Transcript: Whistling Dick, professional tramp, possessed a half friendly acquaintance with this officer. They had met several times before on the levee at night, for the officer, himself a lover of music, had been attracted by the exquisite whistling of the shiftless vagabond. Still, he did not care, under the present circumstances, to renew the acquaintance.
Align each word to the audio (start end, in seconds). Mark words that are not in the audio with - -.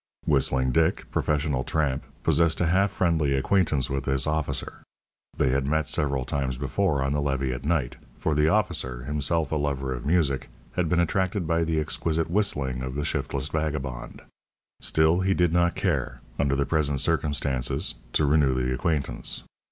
Whistling 0.25 0.71
Dick, 0.71 1.05
professional 1.11 1.63
tramp, 1.63 2.03
possessed 2.23 2.59
a 2.59 2.65
half 2.65 2.89
friendly 2.89 3.35
acquaintance 3.35 3.87
with 3.87 4.05
this 4.05 4.25
officer. 4.25 4.81
They 5.37 5.49
had 5.51 5.67
met 5.67 5.85
several 5.87 6.25
times 6.25 6.57
before 6.57 7.03
on 7.03 7.13
the 7.13 7.21
levee 7.21 7.53
at 7.53 7.65
night, 7.65 7.97
for 8.17 8.33
the 8.33 8.47
officer, 8.47 9.03
himself 9.03 9.51
a 9.51 9.57
lover 9.57 9.93
of 9.93 10.07
music, 10.07 10.49
had 10.71 10.89
been 10.89 10.99
attracted 10.99 11.45
by 11.45 11.63
the 11.63 11.79
exquisite 11.79 12.31
whistling 12.31 12.81
of 12.81 12.95
the 12.95 13.05
shiftless 13.05 13.49
vagabond. 13.49 14.23
Still, 14.79 15.19
he 15.19 15.35
did 15.35 15.53
not 15.53 15.75
care, 15.75 16.21
under 16.39 16.55
the 16.55 16.65
present 16.65 16.99
circumstances, 16.99 17.93
to 18.13 18.25
renew 18.25 18.55
the 18.55 18.73
acquaintance. 18.73 19.43